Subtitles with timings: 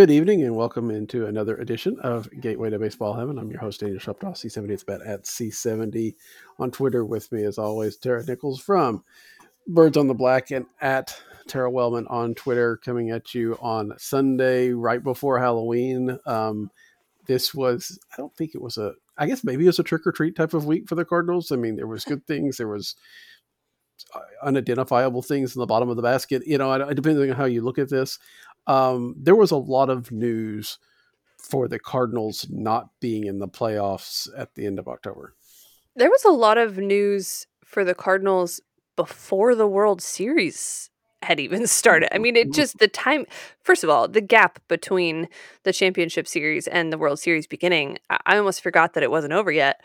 [0.00, 3.38] Good evening and welcome into another edition of Gateway to Baseball Heaven.
[3.38, 4.70] I'm your host, Daniel Shoptaw, C70.
[4.70, 6.14] It's bet at C70
[6.58, 9.04] on Twitter with me, as always, Tara Nichols from
[9.66, 11.14] Birds on the Black and at
[11.48, 16.18] Tara Wellman on Twitter, coming at you on Sunday, right before Halloween.
[16.24, 16.70] Um,
[17.26, 20.06] this was, I don't think it was a, I guess maybe it was a trick
[20.06, 21.52] or treat type of week for the Cardinals.
[21.52, 22.96] I mean, there was good things, there was
[24.14, 26.42] uh, unidentifiable things in the bottom of the basket.
[26.46, 28.18] You know, depending on how you look at this,
[28.66, 30.78] um, there was a lot of news
[31.38, 35.34] for the Cardinals not being in the playoffs at the end of October.
[35.96, 38.60] There was a lot of news for the Cardinals
[38.96, 40.90] before the World Series
[41.22, 42.14] had even started.
[42.14, 43.26] I mean, it just the time.
[43.62, 45.28] First of all, the gap between
[45.64, 49.52] the championship series and the World Series beginning, I almost forgot that it wasn't over
[49.52, 49.82] yet.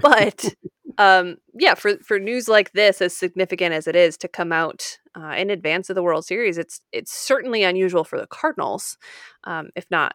[0.00, 0.54] But
[0.98, 4.98] um, yeah, for for news like this, as significant as it is to come out
[5.16, 8.96] uh, in advance of the World Series, it's it's certainly unusual for the Cardinals,
[9.44, 10.14] um, if not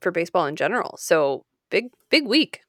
[0.00, 0.96] for baseball in general.
[0.98, 2.60] So big big week.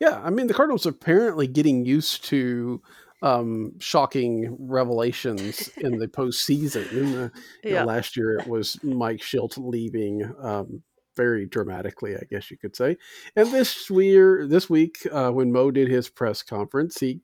[0.00, 2.82] Yeah, I mean the Cardinals are apparently getting used to
[3.22, 6.90] um, shocking revelations in the postseason.
[6.92, 7.32] In the,
[7.64, 7.80] yeah.
[7.80, 10.82] know, last year it was Mike Shildt leaving um,
[11.16, 12.96] very dramatically, I guess you could say.
[13.34, 17.20] And this year, this week, uh, when Mo did his press conference, he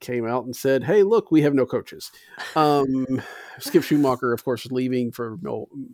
[0.00, 2.10] came out and said, "Hey, look, we have no coaches."
[2.56, 3.22] Um,
[3.58, 5.38] Skip Schumaker, of course, leaving for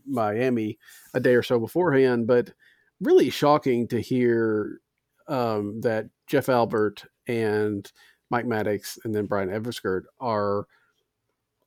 [0.07, 0.79] Miami
[1.15, 2.53] a day or so beforehand, but
[3.01, 4.81] really shocking to hear
[5.29, 7.91] um, that Jeff Albert and
[8.31, 10.67] Mike Maddux and then Bryan Eversgerd are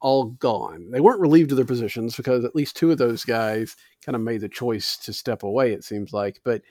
[0.01, 0.89] all gone.
[0.91, 3.75] They weren't relieved of their positions because at least two of those guys
[4.05, 5.73] kind of made the choice to step away.
[5.73, 6.61] It seems like, but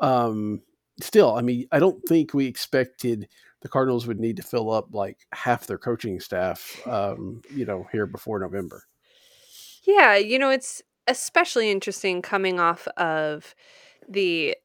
[0.00, 0.62] um,
[1.00, 3.28] still, I mean, I don't think we expected
[3.60, 7.86] the Cardinals would need to fill up like half their coaching staff, um, you know,
[7.92, 8.84] here before November.
[9.84, 13.54] Yeah, you know, it's especially interesting coming off of
[14.08, 14.56] the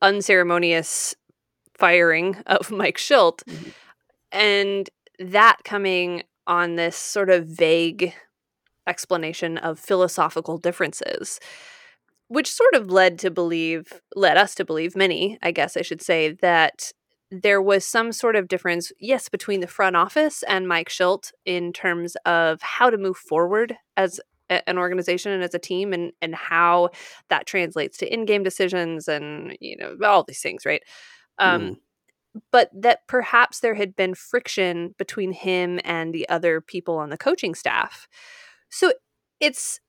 [0.00, 1.14] unceremonious
[1.74, 3.70] firing of Mike Shildt, mm-hmm.
[4.32, 8.14] and that coming on this sort of vague
[8.86, 11.40] explanation of philosophical differences
[12.28, 16.02] which sort of led to believe led us to believe many i guess i should
[16.02, 16.92] say that
[17.32, 21.72] there was some sort of difference yes between the front office and mike shildt in
[21.72, 26.34] terms of how to move forward as an organization and as a team and and
[26.34, 26.88] how
[27.28, 30.82] that translates to in-game decisions and you know all these things right?
[31.38, 31.76] Um, mm
[32.52, 37.18] but that perhaps there had been friction between him and the other people on the
[37.18, 38.08] coaching staff.
[38.70, 38.92] So
[39.40, 39.80] it's,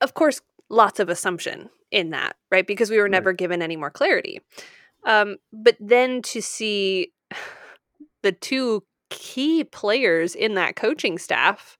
[0.00, 2.66] of course, lots of assumption in that, right?
[2.66, 3.38] Because we were never right.
[3.38, 4.40] given any more clarity.
[5.06, 7.12] Um, but then to see
[8.22, 11.76] the two key players in that coaching staff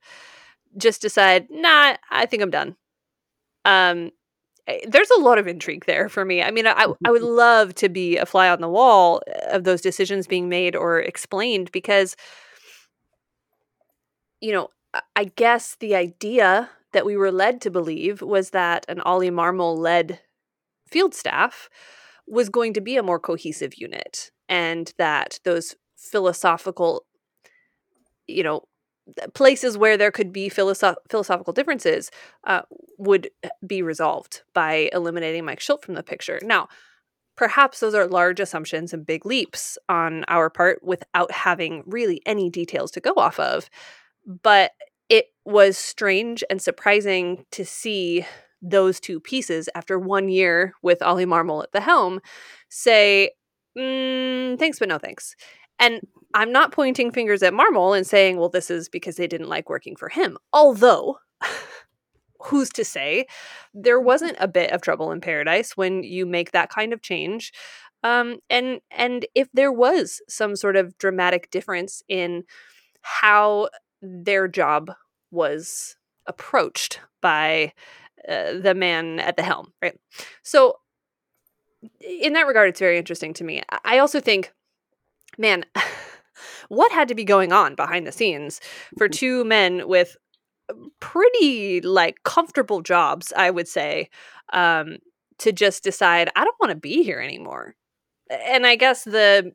[0.77, 2.77] just decide, nah, I think I'm done.
[3.65, 4.11] Um,
[4.87, 6.43] there's a lot of intrigue there for me.
[6.43, 9.65] I mean, I, I would love to be a fly on the wall eh, of
[9.65, 12.17] those decisions being made or explained because,
[14.41, 14.69] you know,
[15.17, 19.77] I guess the idea that we were led to believe was that an Ollie Marmol
[19.77, 20.21] led
[20.87, 21.69] field staff
[22.27, 27.05] was going to be a more cohesive unit and that those philosophical,
[28.27, 28.63] you know,
[29.35, 32.11] places where there could be philosoph- philosophical differences
[32.45, 32.63] uh,
[32.99, 33.29] would
[33.67, 36.41] be resolved by eliminating Mike Shildt from the picture.
[36.43, 36.69] Now,
[37.37, 42.49] perhaps those are large assumptions and big leaps on our part without having really any
[42.49, 43.69] details to go off of.
[44.43, 44.73] But
[45.09, 48.25] it was strange and surprising to see
[48.63, 52.21] those two pieces after one year with Ollie Marmol at the helm
[52.71, 53.33] say,
[53.77, 55.37] mm, thanks, but no thanks.
[55.79, 56.01] And
[56.35, 59.69] I'm not pointing fingers at Marmol and saying, well, this is because they didn't like
[59.69, 60.39] working for him.
[60.53, 61.19] Although,
[62.45, 63.27] who's to say
[63.73, 67.53] there wasn't a bit of trouble in paradise when you make that kind of change.
[68.03, 72.45] Um, and and if there was some sort of dramatic difference in
[73.01, 73.69] how
[74.03, 74.93] their job
[75.31, 77.73] was approached by
[78.29, 79.99] uh, the man at the helm, right?
[80.43, 80.79] So,
[82.01, 83.63] in that regard, it's very interesting to me.
[83.85, 84.53] I also think,
[85.39, 85.65] man.
[86.69, 88.61] what had to be going on behind the scenes
[88.97, 89.19] for mm-hmm.
[89.19, 90.17] two men with
[91.01, 94.09] pretty like comfortable jobs, I would say,
[94.53, 94.99] um,
[95.39, 97.75] to just decide I don't want to be here anymore.
[98.31, 99.53] And I guess the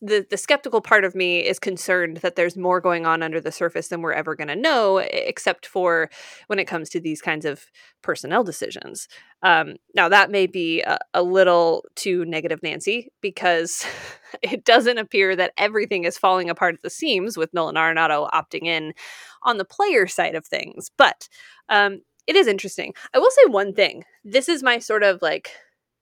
[0.00, 3.50] the the skeptical part of me is concerned that there's more going on under the
[3.50, 6.08] surface than we're ever going to know, except for
[6.46, 7.64] when it comes to these kinds of
[8.02, 9.08] personnel decisions.
[9.42, 13.84] Um, now that may be a, a little too negative, Nancy, because
[14.42, 18.66] it doesn't appear that everything is falling apart at the seams with Nolan Arenado opting
[18.66, 18.94] in
[19.42, 20.90] on the player side of things.
[20.96, 21.28] But
[21.68, 22.94] um, it is interesting.
[23.12, 24.04] I will say one thing.
[24.24, 25.50] This is my sort of like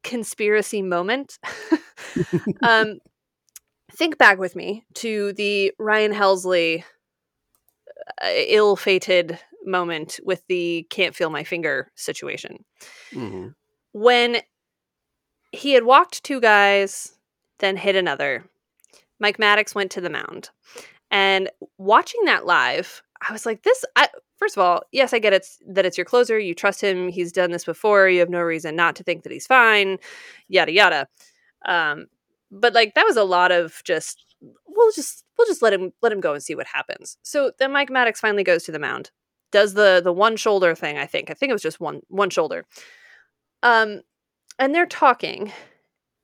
[0.02, 1.38] conspiracy moment.
[2.62, 2.98] um,
[3.96, 6.84] think back with me to the Ryan Helsley
[8.22, 12.64] uh, ill-fated moment with the can't feel my finger situation.
[13.12, 13.48] Mm-hmm.
[13.92, 14.38] When
[15.52, 17.14] he had walked two guys,
[17.60, 18.44] then hit another.
[19.20, 20.50] Mike Maddux went to the mound.
[21.10, 21.48] And
[21.78, 25.46] watching that live, I was like, this, I, first of all, yes, I get it
[25.68, 26.38] that it's your closer.
[26.38, 27.08] You trust him.
[27.08, 28.08] He's done this before.
[28.08, 29.98] You have no reason not to think that he's fine,
[30.48, 31.08] yada, yada.
[31.64, 32.06] Um,
[32.54, 34.24] but like, that was a lot of just,
[34.66, 37.18] we'll just, we'll just let him, let him go and see what happens.
[37.22, 39.10] So then Mike Maddux finally goes to the mound,
[39.50, 40.98] does the, the one shoulder thing.
[40.98, 42.64] I think, I think it was just one, one shoulder.
[43.62, 44.02] Um,
[44.58, 45.52] and they're talking.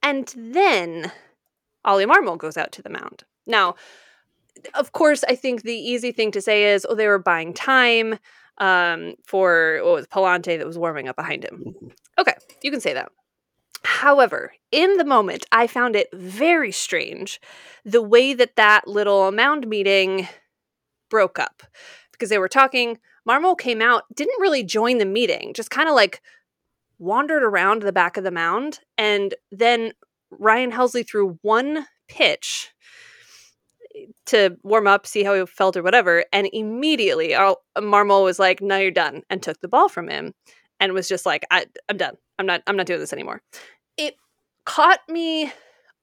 [0.03, 1.13] And then
[1.85, 3.25] Ollie Marmol goes out to the mound.
[3.47, 3.75] Now,
[4.75, 8.19] of course, I think the easy thing to say is, oh, they were buying time
[8.59, 11.75] um, for what was Pallante that was warming up behind him.
[12.19, 13.11] Okay, you can say that.
[13.83, 17.41] However, in the moment, I found it very strange
[17.85, 20.29] the way that that little mound meeting
[21.09, 21.63] broke up
[22.13, 22.99] because they were talking.
[23.29, 26.21] Marmol came out, didn't really join the meeting, just kind of like
[26.99, 28.81] wandered around the back of the mound.
[28.99, 29.93] And then
[30.31, 32.71] Ryan Helsley threw one pitch
[33.97, 36.25] eh, to warm up, see how he felt or whatever.
[36.33, 37.31] And immediately
[37.79, 39.23] Marmol was like, no, you're done.
[39.31, 40.35] And took the ball from him
[40.81, 42.17] and was just like, I, I'm done.
[42.39, 43.43] I'm not, I'm not doing this anymore.
[43.97, 44.17] It
[44.65, 45.53] caught me.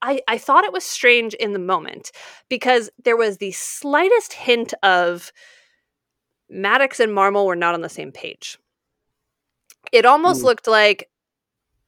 [0.00, 2.12] I, I thought it was strange in the moment
[2.48, 5.32] because there was the slightest hint of
[6.52, 8.58] Maddux and Marmol were not on the same page.
[9.90, 10.44] It almost mm.
[10.44, 11.10] looked like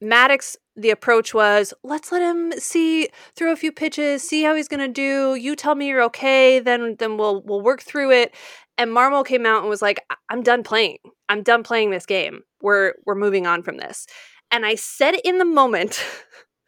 [0.03, 4.69] Maddux, the approach was let's let him see throw a few pitches see how he's
[4.69, 8.33] going to do you tell me you're okay then then we'll we'll work through it
[8.81, 10.97] and marmol came out and was like i'm done playing.
[11.29, 12.41] I'm done playing this game.
[12.61, 14.07] We're we're moving on from this.
[14.49, 16.03] And i said in the moment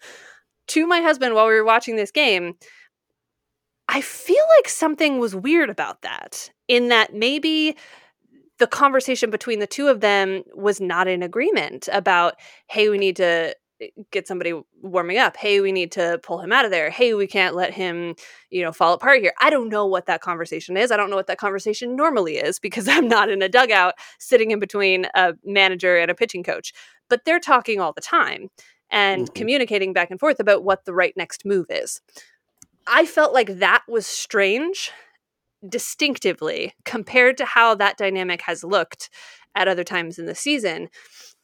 [0.68, 2.54] to my husband while we were watching this game
[3.90, 7.76] i feel like something was weird about that in that maybe
[8.60, 12.36] the conversation between the two of them was not in agreement about
[12.70, 13.54] hey we need to
[14.12, 15.38] get somebody warming up.
[15.38, 16.90] Hey, we need to pull him out of there.
[16.90, 18.16] Hey, we can't let him,
[18.50, 19.34] you know, fall apart here.
[19.40, 20.92] I don't know what that conversation is.
[20.92, 24.52] I don't know what that conversation normally is because I'm not in a dugout sitting
[24.52, 26.74] in between a manager and a pitching coach.
[27.10, 28.50] But they're talking all the time
[28.90, 29.34] and mm-hmm.
[29.34, 32.02] communicating back and forth about what the right next move is.
[32.88, 34.92] I felt like that was strange
[35.68, 39.10] distinctively compared to how that dynamic has looked
[39.56, 40.90] at other times in the season.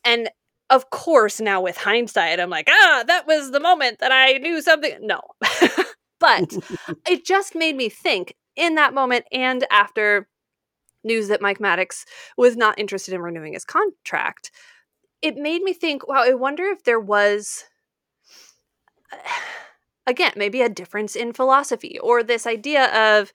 [0.04, 0.30] And
[0.69, 4.62] of course, now with hindsight, I'm like, ah, that was the moment that I knew
[4.62, 4.98] something.
[5.01, 5.21] No.
[6.19, 6.56] but
[7.07, 10.27] it just made me think in that moment and after
[11.04, 12.04] news that Mike Maddux
[12.38, 14.52] was not interested in renewing his contract,
[15.21, 17.66] it made me think, wow, I wonder if there was,
[20.07, 23.31] again, maybe a difference in philosophy or this idea of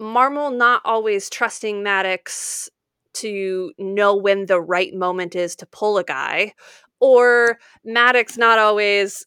[0.00, 2.68] Marmol not always trusting Maddux
[3.14, 6.54] to know when the right moment is to pull a guy,
[7.00, 9.26] or Maddux not always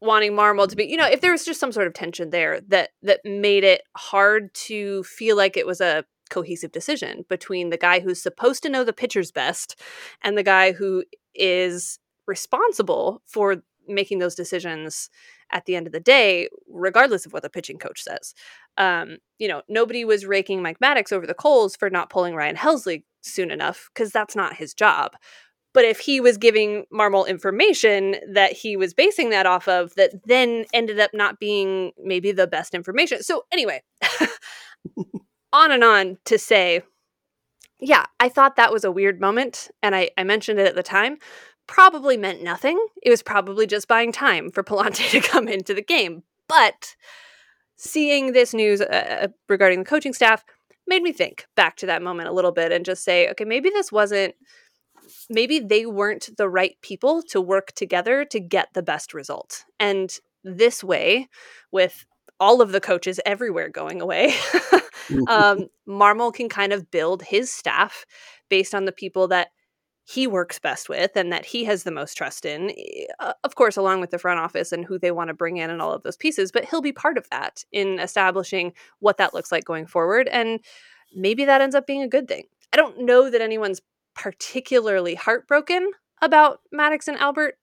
[0.00, 2.60] wanting Marmol to be, you know, if there was just some sort of tension there
[2.68, 7.76] that that made it hard to feel like it was a cohesive decision between the
[7.76, 9.78] guy who's supposed to know the pitchers best
[10.22, 11.04] and the guy who
[11.34, 15.10] is responsible for making those decisions
[15.52, 18.34] at the end of the day, regardless of what the pitching coach says.
[18.76, 22.56] Um, you know, nobody was raking Mike Maddux over the coals for not pulling Ryan
[22.56, 25.12] Helsley soon enough because that's not his job.
[25.72, 30.12] But if he was giving Marmol information that he was basing that off of, that
[30.24, 33.22] then ended up not being maybe the best information.
[33.22, 33.82] So, anyway,
[35.52, 36.82] on and on to say,
[37.78, 39.70] yeah, I thought that was a weird moment.
[39.82, 41.18] And I, I mentioned it at the time
[41.70, 42.84] probably meant nothing.
[43.00, 46.24] It was probably just buying time for Pallante to come into the game.
[46.48, 46.96] But
[47.76, 50.44] seeing this news uh, uh, regarding the coaching staff
[50.88, 53.70] made me think back to that moment a little bit and just say, okay, maybe
[53.70, 54.34] this wasn't,
[55.30, 59.64] maybe they weren't the right people to work together to get the best result.
[59.78, 60.12] And
[60.42, 61.28] this way,
[61.70, 62.04] with
[62.40, 64.34] all of the coaches everywhere going away,
[65.28, 68.04] um, Marmol can kind of build his staff
[68.48, 69.50] based on the people that
[70.04, 72.72] he works best with and that he has the most trust in,
[73.20, 75.70] uh, of course, along with the front office and who they want to bring in
[75.70, 76.50] and all of those pieces.
[76.50, 80.28] But he'll be part of that in establishing what that looks like going forward.
[80.28, 80.60] And
[81.14, 82.44] maybe that ends up being a good thing.
[82.72, 83.80] I don't know that anyone's
[84.14, 85.90] particularly heartbroken
[86.22, 87.56] about Maddux and Albert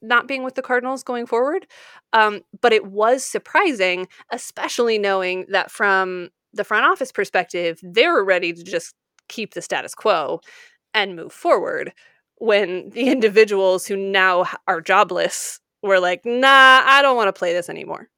[0.00, 1.66] not being with the Cardinals going forward.
[2.12, 8.24] Um, but it was surprising, especially knowing that from the front office perspective, they were
[8.24, 8.94] ready to just
[9.28, 10.40] keep the status quo
[10.98, 11.92] and move forward
[12.38, 17.52] when the individuals who now are jobless were like, nah, I don't want to play
[17.52, 18.08] this anymore.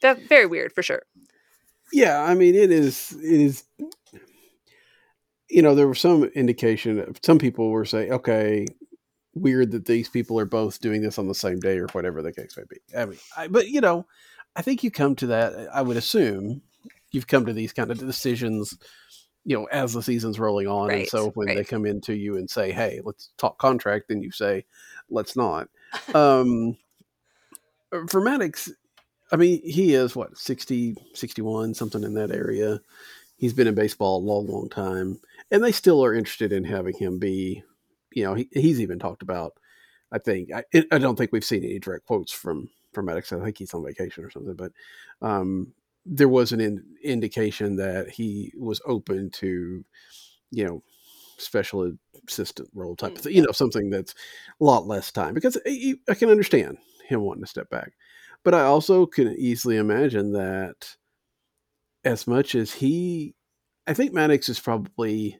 [0.00, 1.02] That's very weird for sure.
[1.92, 3.16] Yeah, I mean, it is.
[3.20, 3.64] It is.
[5.50, 7.14] You know, there was some indication.
[7.22, 8.66] Some people were saying, "Okay,
[9.34, 12.32] weird that these people are both doing this on the same day, or whatever the
[12.32, 14.06] case may be." I mean, I, but you know,
[14.54, 15.68] I think you come to that.
[15.72, 16.60] I would assume
[17.10, 18.76] you've come to these kind of decisions
[19.44, 20.88] you know, as the season's rolling on.
[20.88, 21.56] Right, and so when right.
[21.56, 24.64] they come into you and say, Hey, let's talk contract, then you say,
[25.10, 25.68] let's not.
[26.14, 26.76] um,
[27.90, 28.70] for Maddux,
[29.32, 32.80] I mean, he is what, 60, 61, something in that area.
[33.36, 35.20] He's been in baseball a long, long time.
[35.50, 37.62] And they still are interested in having him be,
[38.12, 39.54] you know, he, he's even talked about,
[40.10, 43.38] I think, I, I don't think we've seen any direct quotes from, from Maddux.
[43.38, 44.72] I think he's on vacation or something, but,
[45.22, 45.72] um,
[46.08, 49.84] there was an in, indication that he was open to,
[50.50, 50.82] you know,
[51.36, 51.92] special
[52.26, 54.14] assistant role type of mm, thing, you know, something that's
[54.60, 57.92] a lot less time because I, I can understand him wanting to step back.
[58.44, 60.96] But I also can easily imagine that
[62.04, 63.34] as much as he,
[63.86, 65.38] I think Maddux is probably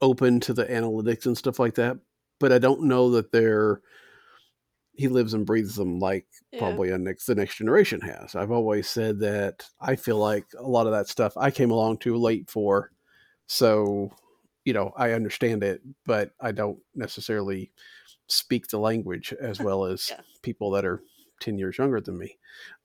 [0.00, 1.96] open to the analytics and stuff like that,
[2.38, 3.80] but I don't know that they're
[4.96, 6.58] he lives and breathes them like yeah.
[6.58, 8.34] probably a next the next generation has.
[8.34, 11.98] I've always said that I feel like a lot of that stuff I came along
[11.98, 12.90] too late for.
[13.46, 14.10] So,
[14.64, 17.70] you know, I understand it, but I don't necessarily
[18.28, 20.20] speak the language as well as yeah.
[20.42, 21.02] people that are
[21.40, 22.38] 10 years younger than me.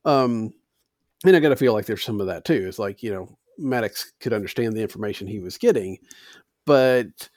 [0.06, 0.54] Um,
[1.26, 2.66] and I got to feel like there's some of that too.
[2.68, 5.98] It's like, you know, Maddux could understand the information he was getting,
[6.66, 7.30] but,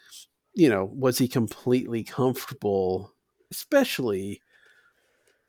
[0.55, 3.13] you know, was he completely comfortable,
[3.51, 4.41] especially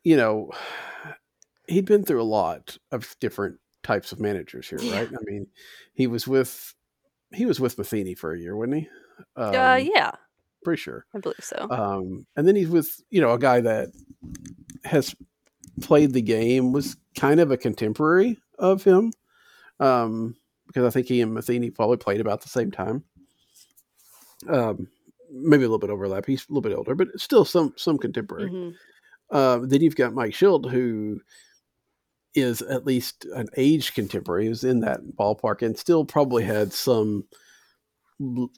[0.05, 0.51] you know,
[1.67, 4.99] he'd been through a lot of different types of managers here, yeah.
[4.99, 5.09] right?
[5.09, 5.47] I mean,
[5.93, 6.73] he was with
[7.33, 8.89] he was with Matheny for a year, wasn't he?
[9.35, 10.11] Uh, um, uh, yeah,
[10.63, 11.05] pretty sure.
[11.13, 11.67] I believe so.
[11.69, 13.89] Um, and then he's with you know a guy that
[14.85, 15.13] has
[15.81, 19.11] played the game, was kind of a contemporary of him,
[19.79, 20.35] um,
[20.67, 23.03] because I think he and Matheny probably played about the same time.
[24.47, 24.87] Um,
[25.31, 26.27] maybe a little bit overlap.
[26.27, 28.51] He's a little bit older, but still some some contemporary.
[28.51, 28.75] Mm-hmm.
[29.31, 31.19] Uh, then you've got Mike Shildt, who
[32.35, 37.25] is at least an age contemporary, who's in that ballpark and still probably had some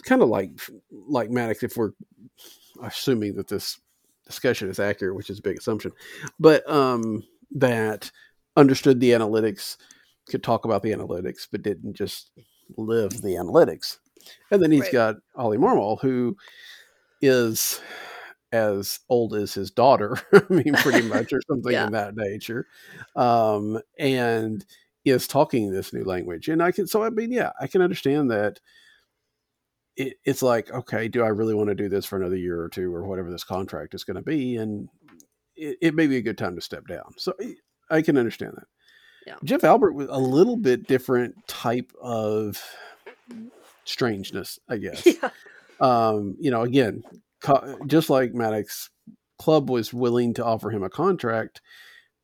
[0.03, 0.51] kind of like
[0.91, 1.91] like Maddux, if we're
[2.83, 3.79] assuming that this
[4.25, 5.91] discussion is accurate, which is a big assumption,
[6.39, 8.11] but um, that
[8.55, 9.77] understood the analytics,
[10.29, 12.31] could talk about the analytics, but didn't just
[12.77, 13.97] live the analytics.
[14.51, 14.91] And then he's right.
[14.91, 16.35] got Ollie Marmol, who
[17.21, 17.79] is
[18.51, 20.17] as old as his daughter.
[20.33, 21.87] I mean, pretty much, or something yeah.
[21.87, 22.65] in that nature,
[23.15, 24.65] um, and
[25.05, 26.49] is talking this new language.
[26.49, 28.59] And I can, so I mean, yeah, I can understand that.
[29.95, 32.69] It, it's like, okay, do I really want to do this for another year or
[32.69, 34.57] two, or whatever this contract is going to be?
[34.57, 34.89] And
[35.55, 37.15] it, it, may be a good time to step down.
[37.17, 37.33] So
[37.89, 38.67] I can understand that.
[39.25, 39.35] Yeah.
[39.43, 42.63] Jeff Albert was a little bit different type of
[43.83, 45.05] strangeness, I guess.
[45.05, 45.29] Yeah.
[45.79, 47.03] Um, you know, again,
[47.87, 48.89] just like Maddux
[49.39, 51.61] club was willing to offer him a contract.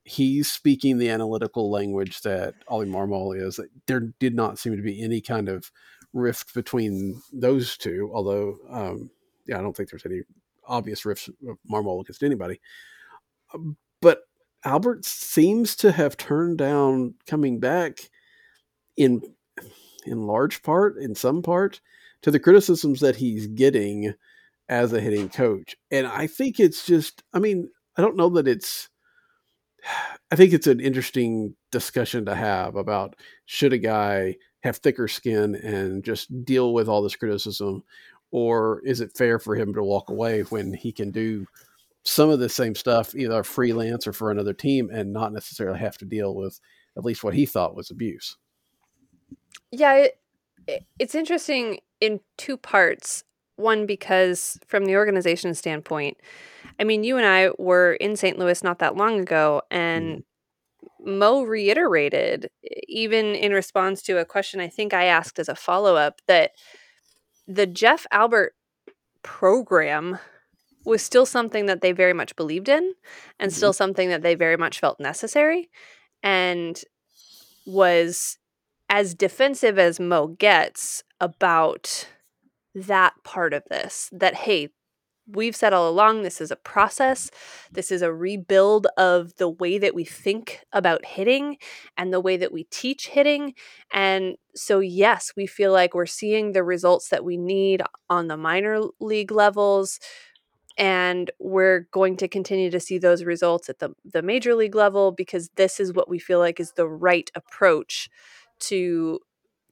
[0.04, 3.60] He's speaking the analytical language that Ollie Marmol is.
[3.88, 5.72] There did not seem to be any kind of
[6.12, 9.10] rift between those two, although, um,
[9.48, 10.22] yeah, I don't think there's any
[10.68, 12.60] obvious rifts of Marmol against anybody.
[13.54, 14.24] Um, but
[14.66, 18.10] Albert seems to have turned down coming back
[18.98, 19.22] in
[20.06, 21.80] in large part, in some part,
[22.22, 24.14] to the criticisms that he's getting
[24.70, 25.76] as a hitting coach.
[25.92, 28.90] And I think it's just, I mean, I don't know that it's,
[30.32, 33.16] I think it's an interesting discussion to have about
[33.46, 37.84] should a guy have thicker skin and just deal with all this criticism,
[38.32, 41.46] or is it fair for him to walk away when he can do
[42.04, 45.98] some of the same stuff, either freelance or for another team, and not necessarily have
[45.98, 46.60] to deal with
[46.98, 48.38] at least what he thought was abuse?
[49.72, 49.96] Yeah,
[50.68, 53.24] it, it's interesting in two parts.
[53.56, 56.18] One, because from the organization standpoint,
[56.80, 58.38] I mean, you and I were in St.
[58.40, 60.24] Louis not that long ago, and
[61.02, 61.20] mm-hmm.
[61.20, 62.50] Mo reiterated,
[62.88, 66.52] even in response to a question I think I asked as a follow up, that
[67.48, 68.54] the Jeff Albert
[69.22, 70.18] program
[70.86, 72.94] was still something that they very much believed in
[73.40, 73.56] and mm-hmm.
[73.56, 75.70] still something that they very much felt necessary
[76.22, 76.82] and
[77.66, 78.38] was
[78.90, 82.08] as defensive as Mo gets about
[82.76, 84.70] that part of this that hey
[85.28, 87.32] we've said all along this is a process.
[87.72, 91.58] This is a rebuild of the way that we think about hitting
[91.98, 93.54] and the way that we teach hitting.
[93.94, 98.38] And so, yes, we feel like we're seeing the results that we need on the
[98.38, 100.00] minor league levels.
[100.78, 105.12] And we're going to continue to see those results at the, the major league level
[105.12, 108.10] because this is what we feel like is the right approach
[108.62, 109.20] to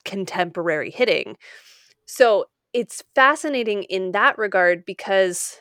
[0.05, 1.37] contemporary hitting.
[2.05, 5.59] So it's fascinating in that regard because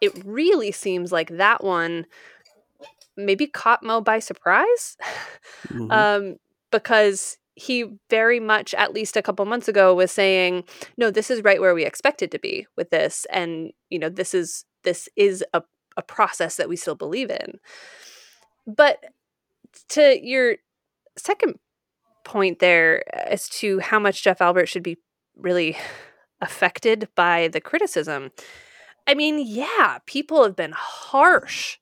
[0.00, 2.06] it really seems like that one
[3.16, 4.96] maybe caught Mo by surprise.
[5.68, 5.90] Mm-hmm.
[5.90, 6.36] um,
[6.70, 10.64] because he very much, at least a couple months ago, was saying,
[10.96, 13.26] no, this is right where we expected to be with this.
[13.30, 15.62] And, you know, this is this is a,
[15.96, 17.60] a process that we still believe in.
[18.66, 19.04] But
[19.90, 20.56] to your
[21.16, 21.58] second
[22.24, 24.98] point there as to how much Jeff Albert should be
[25.36, 25.76] really
[26.44, 28.30] affected by the criticism.
[29.06, 31.78] I mean, yeah, people have been harsh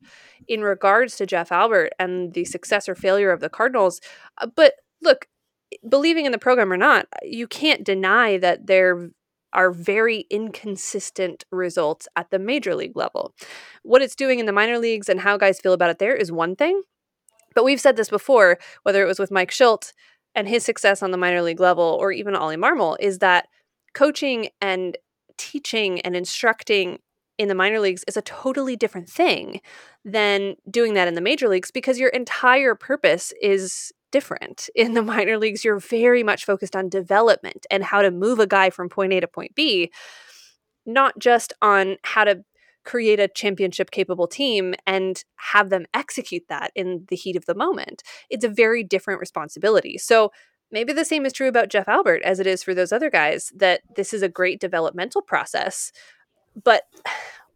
[0.49, 4.00] in regards to Jeff Albert and the success or failure of the Cardinals.
[4.38, 5.26] Uh, but look,
[5.88, 9.11] believing in the program or not, you can't deny that there
[9.52, 13.35] are very inconsistent results at the major league level.
[13.83, 16.33] What it's doing in the minor leagues and how guys feel about it there is
[16.33, 16.83] one thing.
[17.54, 19.92] But we've said this before, whether it was with Mike Shildt
[20.35, 23.49] and his success on the minor league level or even Ollie Marmol, is that
[23.94, 24.96] coaching and
[25.38, 26.99] teaching and instructing
[27.38, 29.61] in the minor leagues is a totally different thing
[30.04, 34.68] than doing that in the major leagues because your entire purpose is different.
[34.76, 38.46] In the minor leagues, you're very much focused on development and how to move a
[38.46, 39.90] guy from point A to point B,
[40.87, 42.44] not just on how to
[42.85, 47.55] create a championship capable team and have them execute that in the heat of the
[47.55, 48.02] moment.
[48.28, 49.98] It's a very different responsibility.
[49.98, 50.33] So
[50.72, 53.52] maybe the same is true about Jeff Albert as it is for those other guys,
[53.54, 55.92] that this is a great developmental process.
[56.64, 56.82] But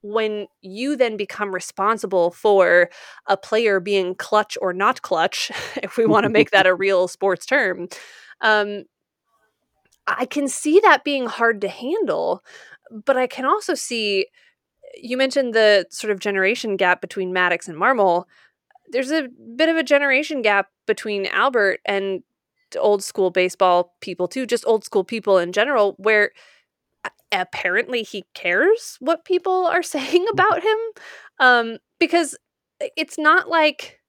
[0.02, 2.90] when you then become responsible for
[3.26, 5.50] a player being clutch or not clutch,
[5.82, 7.88] if we want to make that a real sports term,
[8.40, 8.84] um,
[10.06, 12.44] I can see that being hard to handle.
[13.04, 14.26] But I can also see,
[14.94, 18.24] you mentioned the sort of generation gap between Maddux and Marmol.
[18.90, 19.26] There's a
[19.56, 22.22] bit of a generation gap between Albert and
[22.76, 26.30] old school baseball people too, just old school people in general, where
[27.32, 30.32] apparently he cares what people are saying mm-hmm.
[30.32, 30.78] about him.
[31.38, 32.36] Um, because
[32.96, 34.00] it's not like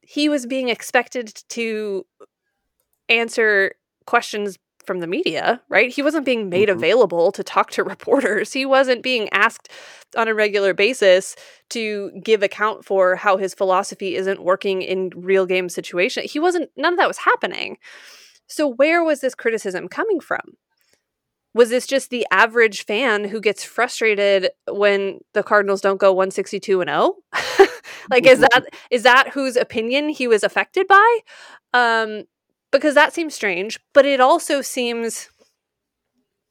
[0.00, 2.04] he was being expected to
[3.08, 3.72] answer
[4.06, 5.92] questions from the media, right?
[5.92, 6.78] He wasn't being made mm-hmm.
[6.78, 8.52] available to talk to reporters.
[8.52, 9.68] He wasn't being asked
[10.16, 11.36] on a regular basis
[11.70, 16.24] to give account for how his philosophy isn't working in real game situation.
[16.24, 17.76] He wasn't none of that was happening.
[18.48, 20.56] So where was this criticism coming from?
[21.54, 26.80] Was this just the average fan who gets frustrated when the Cardinals don't go 162
[26.80, 27.16] and 0?
[28.10, 31.18] like is that is that whose opinion he was affected by?
[31.74, 32.24] Um
[32.70, 35.28] because that seems strange, but it also seems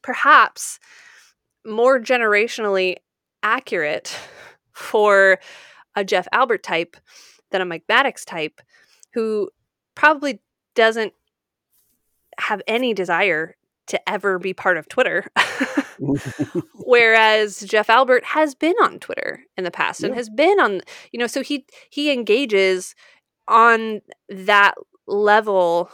[0.01, 0.80] perhaps
[1.65, 2.95] more generationally
[3.43, 4.17] accurate
[4.71, 5.39] for
[5.95, 6.97] a Jeff Albert type
[7.51, 8.62] than a Mike Maddux type
[9.13, 9.49] who
[9.95, 10.39] probably
[10.75, 11.13] doesn't
[12.39, 13.56] have any desire
[13.88, 15.25] to ever be part of Twitter.
[16.75, 21.19] Whereas Jeff Albert has been on Twitter in the past and has been on, you
[21.19, 22.93] know, so he he engages
[23.47, 24.75] on that
[25.08, 25.89] level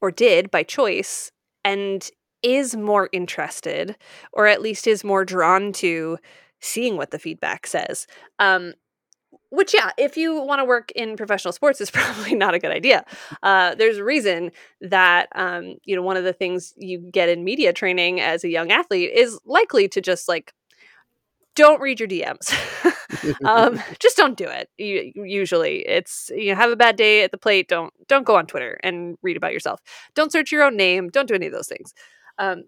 [0.00, 1.30] or did by choice
[1.64, 2.10] and
[2.42, 3.96] is more interested
[4.32, 6.18] or at least is more drawn to
[6.60, 8.06] seeing what the feedback says
[8.38, 8.72] um,
[9.50, 12.70] which yeah if you want to work in professional sports is probably not a good
[12.70, 13.04] idea
[13.42, 17.44] uh, there's a reason that um, you know one of the things you get in
[17.44, 20.52] media training as a young athlete is likely to just like
[21.56, 22.54] don't read your DMs.
[23.44, 24.68] um, just don't do it.
[24.78, 27.68] You, usually, it's you know, have a bad day at the plate.
[27.68, 29.80] Don't don't go on Twitter and read about yourself.
[30.14, 31.08] Don't search your own name.
[31.08, 31.94] Don't do any of those things.
[32.38, 32.64] Um,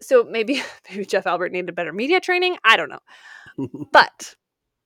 [0.00, 2.56] so maybe maybe Jeff Albert needed better media training.
[2.64, 4.34] I don't know, but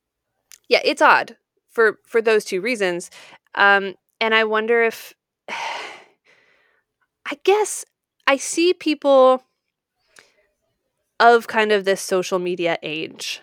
[0.69, 1.37] yeah, it's odd
[1.71, 3.11] for for those two reasons.
[3.55, 5.15] Um, and I wonder if
[5.49, 7.85] I guess
[8.27, 9.43] I see people
[11.21, 13.41] of kind of this social media age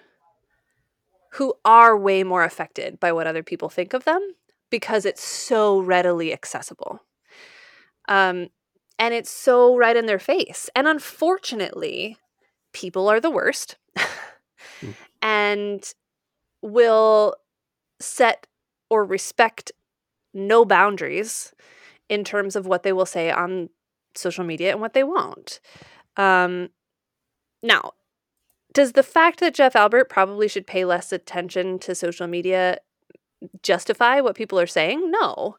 [1.34, 4.36] who are way more affected by what other people think of them
[4.70, 7.02] because it's so readily accessible.
[8.08, 8.50] Um,
[8.98, 10.70] and it's so right in their face.
[10.76, 12.18] And unfortunately,
[12.74, 14.94] people are the worst mm.
[15.22, 15.94] and
[16.62, 17.36] will
[18.00, 18.48] set
[18.89, 19.72] or respect
[20.34, 21.54] no boundaries
[22.10, 23.70] in terms of what they will say on
[24.15, 25.60] social media and what they won't.
[26.18, 26.70] Um,
[27.62, 27.94] now,
[28.73, 32.77] does the fact that Jeff Albert probably should pay less attention to social media
[33.63, 35.12] justify what people are saying?
[35.12, 35.58] No.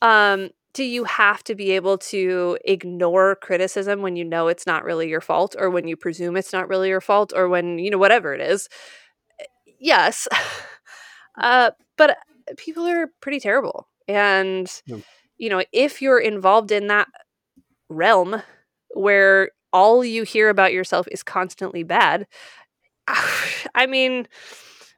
[0.00, 4.84] Um, do you have to be able to ignore criticism when you know it's not
[4.84, 7.90] really your fault or when you presume it's not really your fault or when you
[7.90, 8.68] know whatever it is
[9.78, 10.28] yes
[11.40, 12.16] uh, but
[12.56, 14.98] people are pretty terrible and yeah.
[15.38, 17.08] you know if you're involved in that
[17.88, 18.42] realm
[18.94, 22.26] where all you hear about yourself is constantly bad
[23.74, 24.26] i mean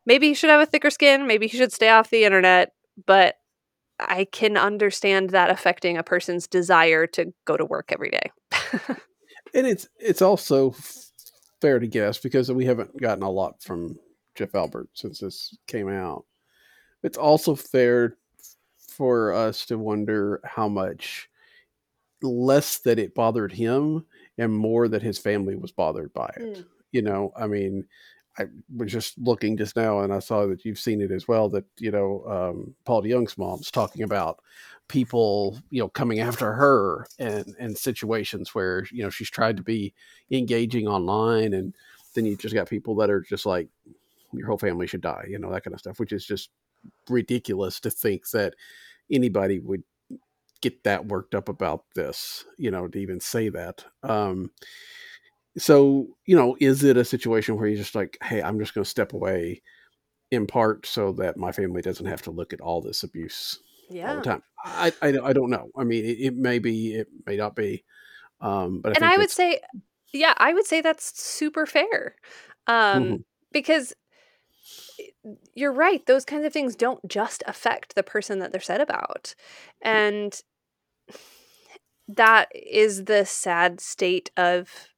[0.06, 2.72] maybe he should have a thicker skin maybe he should stay off the internet
[3.06, 3.37] but
[4.08, 8.30] I can understand that affecting a person's desire to go to work every day.
[9.54, 10.74] and it's it's also
[11.61, 13.98] fair to guess because we haven't gotten a lot from
[14.35, 16.24] Jeff Albert since this came out.
[17.02, 18.16] It's also fair
[18.78, 21.28] for us to wonder how much
[22.22, 24.04] less that it bothered him
[24.42, 26.59] and more that his family was bothered by it.
[26.59, 26.64] Mm.
[26.92, 27.87] You know, I mean,
[28.38, 31.48] I was just looking just now, and I saw that you've seen it as well.
[31.48, 34.40] That you know, um, Paul DeJong's mom's talking about
[34.88, 39.62] people, you know, coming after her and and situations where you know she's tried to
[39.62, 39.92] be
[40.31, 41.74] engaging online, and
[42.14, 43.68] then you just got people that are just like,
[44.33, 46.50] your whole family should die, you know, that kind of stuff, which is just
[47.09, 48.55] ridiculous to think that
[49.11, 49.83] anybody would
[50.62, 53.85] get that worked up about this, you know, to even say that.
[54.03, 54.51] Um,
[55.59, 58.85] so you know is it a situation where you're just like hey i'm just going
[58.85, 59.61] to step away
[60.31, 63.59] in part so that my family doesn't have to look at all this abuse
[63.90, 64.11] yeah.
[64.11, 67.09] all the time i i, I don't know i mean it, it, may be it
[67.27, 67.85] may not be
[68.40, 69.61] um but I and i would say
[70.12, 72.16] yeah i would say that's super fair
[72.66, 73.16] um mm-hmm.
[73.53, 73.92] because
[75.55, 79.35] you're right those kinds of things don't just affect the person that they're said about
[79.83, 80.40] and
[82.09, 84.88] that is the sad state of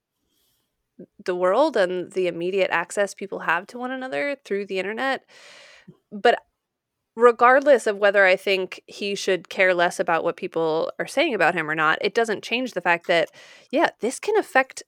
[1.25, 5.25] the world and the immediate access people have to one another through the internet.
[6.13, 6.39] But
[7.17, 11.55] regardless of whether I think he should care less about what people are saying about
[11.55, 13.31] him or not, it doesn't change the fact that,
[13.71, 14.83] yeah, this can affect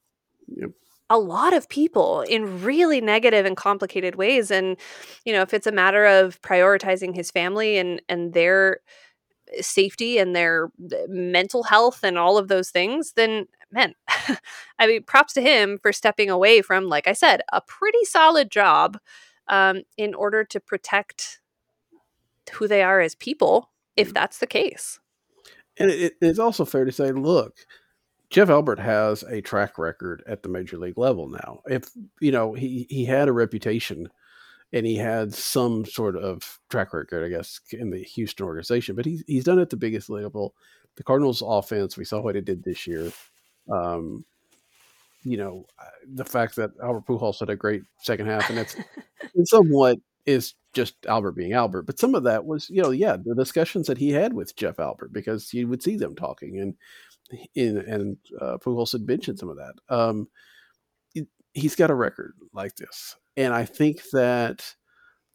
[0.48, 0.70] yep.
[1.10, 4.50] a lot of people in really negative and complicated ways.
[4.50, 4.76] And,
[5.24, 8.80] you know, if it's a matter of prioritizing his family and, and their
[9.60, 10.70] safety and their
[11.08, 13.94] mental health and all of those things, then man,
[14.78, 18.50] I mean, props to him for stepping away from, like I said, a pretty solid
[18.50, 18.98] job
[19.48, 21.40] um, in order to protect
[22.52, 25.00] who they are as people, if that's the case.
[25.78, 27.56] And it, it's also fair to say, look,
[28.30, 31.60] Jeff Albert has a track record at the major league level now.
[31.66, 34.08] If you know, he he had a reputation
[34.72, 38.96] and he had some sort of track record, I guess, in the Houston organization.
[38.96, 40.54] But he's he's done it at the biggest level.
[40.96, 43.12] The Cardinals' offense, we saw what it did this year.
[43.70, 44.24] Um,
[45.24, 48.76] you know, uh, the fact that Albert Pujols had a great second half, and it's
[49.50, 51.82] somewhat is just Albert being Albert.
[51.82, 54.78] But some of that was, you know, yeah, the discussions that he had with Jeff
[54.78, 56.74] Albert because you would see them talking, and
[57.54, 59.74] in and uh, Pujols had mentioned some of that.
[59.88, 60.28] Um,
[61.56, 64.74] he's got a record like this, and I think that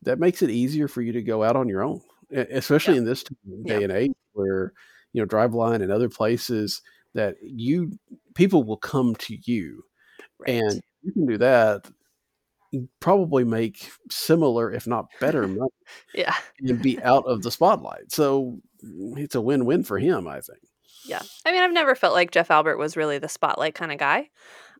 [0.03, 2.99] that makes it easier for you to go out on your own, especially yeah.
[2.99, 3.33] in this day
[3.65, 3.79] yeah.
[3.79, 4.73] and age where
[5.13, 6.81] you know Driveline and other places
[7.13, 7.91] that you
[8.35, 9.83] people will come to you
[10.39, 10.61] right.
[10.61, 11.85] and you can do that
[13.01, 15.69] probably make similar if not better money
[16.13, 18.59] yeah and be out of the spotlight so
[19.17, 20.59] it's a win-win for him i think
[21.05, 23.97] yeah i mean i've never felt like jeff albert was really the spotlight kind of
[23.97, 24.29] guy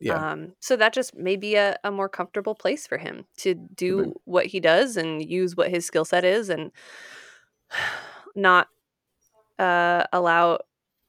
[0.02, 0.32] yeah.
[0.32, 3.98] Um, so that just may be a, a more comfortable place for him to do
[3.98, 4.12] mm-hmm.
[4.26, 6.72] what he does and use what his skill set is and
[8.36, 8.68] not
[9.60, 10.60] uh, allow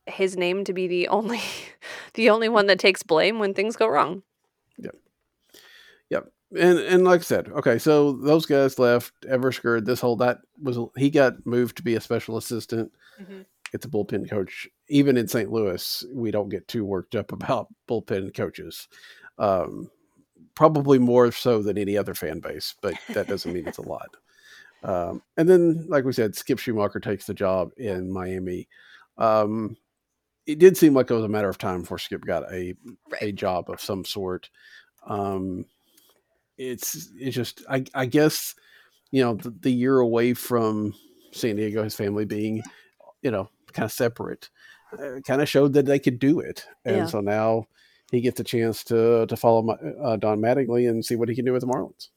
[0.06, 1.40] his name to be the only
[2.14, 4.22] the only one that takes blame when things go wrong.
[4.76, 4.96] Yep.
[6.10, 6.32] Yep.
[6.58, 9.14] And and like I said, okay, so those guys left.
[9.22, 12.92] Eversgerd, this whole that was he got moved to be a special assistant.
[13.20, 13.40] Mm-hmm.
[13.72, 14.68] It's a bullpen coach.
[14.88, 15.50] Even in St.
[15.50, 18.88] Louis, we don't get too worked up about bullpen coaches.
[19.38, 19.90] Um,
[20.54, 24.16] probably more so than any other fan base, but that doesn't mean it's a lot.
[24.82, 28.68] Um, and then, like we said, Skip Schumaker takes the job in Miami.
[29.16, 29.76] Um,
[30.46, 32.74] it did seem like it was a matter of time before Skip got a
[33.10, 33.22] right.
[33.22, 34.50] a job of some sort.
[35.06, 35.66] Um,
[36.58, 38.54] it's it's just I, I guess
[39.10, 40.94] you know the, the, year away from
[41.32, 42.62] San Diego, his family being
[43.22, 44.50] you know kind of separate,
[44.92, 47.06] uh, kind of showed that they could do it, and yeah.
[47.06, 47.66] so now
[48.10, 51.44] he gets a chance to to follow uh, Don Mattingly and see what he can
[51.44, 52.08] do with the Marlins.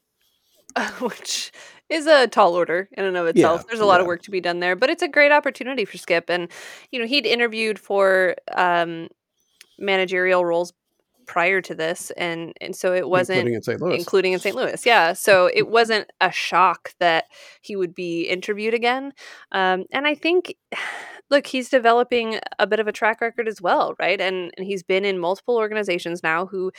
[1.00, 1.52] which
[1.88, 3.62] is a tall order in and of itself.
[3.62, 4.00] Yeah, There's a lot yeah.
[4.02, 6.28] of work to be done there, but it's a great opportunity for Skip.
[6.28, 6.48] And
[6.90, 9.08] you know, he'd interviewed for um,
[9.78, 10.72] managerial roles
[11.26, 13.80] prior to this, and and so it wasn't including in St.
[13.80, 13.98] Louis.
[13.98, 14.56] Including in St.
[14.56, 15.12] Louis, yeah.
[15.12, 17.24] So it wasn't a shock that
[17.62, 19.12] he would be interviewed again.
[19.52, 20.54] Um, and I think,
[21.30, 24.20] look, he's developing a bit of a track record as well, right?
[24.20, 26.72] And and he's been in multiple organizations now who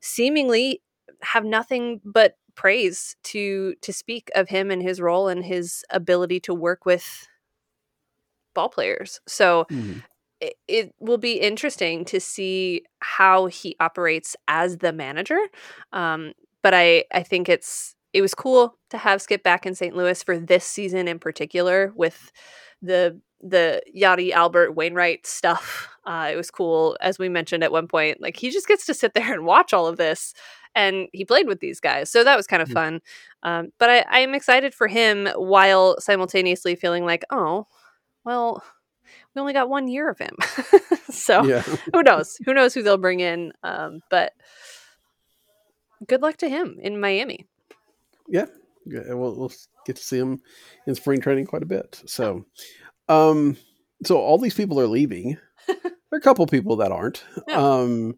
[0.00, 0.82] seemingly
[1.22, 6.40] have nothing but praise to to speak of him and his role and his ability
[6.40, 7.28] to work with
[8.54, 9.20] ball players.
[9.26, 10.00] So mm-hmm.
[10.40, 15.40] it, it, will be interesting to see how he operates as the manager.
[15.92, 19.96] Um, but I I think it's it was cool to have Skip back in St.
[19.96, 22.30] Louis for this season in particular with
[22.82, 25.88] the the Yadi Albert Wainwright stuff.
[26.04, 28.20] Uh, it was cool, as we mentioned at one point.
[28.20, 30.34] Like he just gets to sit there and watch all of this
[30.74, 32.10] and he played with these guys.
[32.10, 32.74] So that was kind of mm-hmm.
[32.74, 33.00] fun.
[33.42, 37.66] Um, but I, I am excited for him while simultaneously feeling like, oh,
[38.24, 38.62] well,
[39.34, 40.36] we only got one year of him.
[41.10, 41.42] so
[41.92, 42.38] who knows?
[42.44, 43.52] Who knows who they'll bring in?
[43.62, 44.32] Um, but
[46.06, 47.46] good luck to him in Miami.
[48.28, 48.46] Yeah.
[48.86, 49.52] yeah we'll, we'll
[49.86, 50.40] get to see him
[50.86, 52.02] in spring training quite a bit.
[52.06, 52.44] So,
[53.08, 53.56] um,
[54.04, 55.36] so all these people are leaving.
[55.66, 57.24] there are a couple people that aren't.
[57.52, 58.14] Um,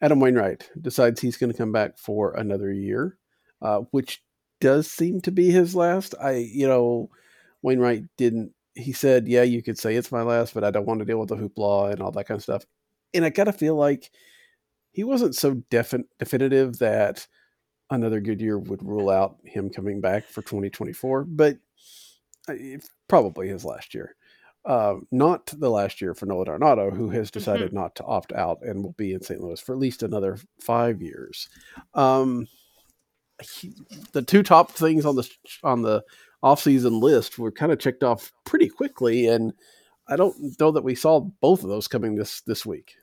[0.00, 3.16] Adam Wainwright decides he's going to come back for another year,
[3.62, 4.22] uh, which
[4.60, 6.14] does seem to be his last.
[6.20, 7.10] I, you know,
[7.62, 8.52] Wainwright didn't.
[8.74, 11.18] He said, "Yeah, you could say it's my last, but I don't want to deal
[11.18, 12.64] with the hoopla and all that kind of stuff."
[13.12, 14.10] And I gotta feel like
[14.92, 17.26] he wasn't so defi- definitive that
[17.90, 21.56] another good year would rule out him coming back for 2024, but
[22.48, 24.14] uh, it's probably his last year.
[24.64, 27.76] Uh, not the last year for Nolan Arenado, who has decided mm-hmm.
[27.76, 29.40] not to opt out and will be in St.
[29.40, 31.48] Louis for at least another five years.
[31.94, 32.48] Um,
[33.40, 33.72] he,
[34.12, 35.28] the two top things on the
[35.62, 36.02] on the
[36.42, 39.52] offseason list were kind of checked off pretty quickly, and
[40.08, 42.94] I don't know that we saw both of those coming this this week.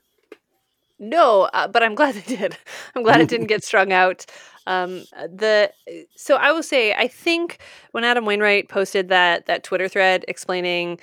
[0.99, 2.57] No, uh, but I'm glad they did.
[2.95, 4.25] I'm glad it didn't get strung out.
[4.67, 5.71] Um, the
[6.15, 7.59] so I will say I think
[7.91, 10.99] when Adam Wainwright posted that that Twitter thread explaining,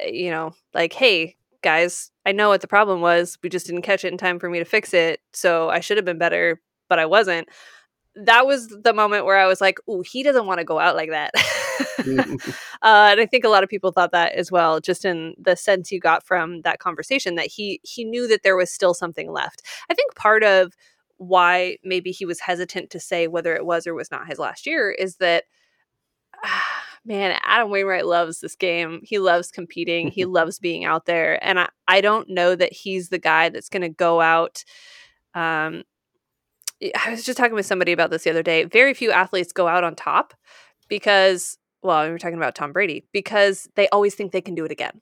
[0.00, 3.38] uh, you know, like, hey guys, I know what the problem was.
[3.42, 5.20] We just didn't catch it in time for me to fix it.
[5.32, 7.48] So I should have been better, but I wasn't.
[8.16, 10.94] That was the moment where I was like, "Ooh, he doesn't want to go out
[10.94, 11.32] like that."
[11.98, 15.56] uh, and I think a lot of people thought that as well, just in the
[15.56, 19.32] sense you got from that conversation that he he knew that there was still something
[19.32, 19.62] left.
[19.90, 20.74] I think part of
[21.16, 24.66] why maybe he was hesitant to say whether it was or was not his last
[24.66, 25.44] year is that
[27.04, 29.00] man, Adam Wainwright loves this game.
[29.02, 30.08] He loves competing.
[30.10, 31.44] he loves being out there.
[31.44, 34.64] And I, I don't know that he's the guy that's going to go out.
[35.34, 35.82] Um,
[36.94, 38.64] I was just talking with somebody about this the other day.
[38.64, 40.34] Very few athletes go out on top
[40.88, 44.64] because, well, we were talking about Tom Brady, because they always think they can do
[44.64, 45.00] it again.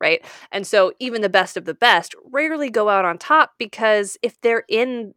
[0.00, 0.24] Right.
[0.52, 4.38] And so even the best of the best rarely go out on top because if
[4.42, 5.14] they're in